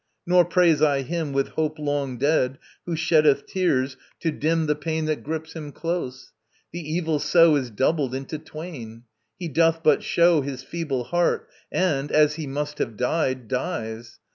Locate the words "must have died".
12.47-13.47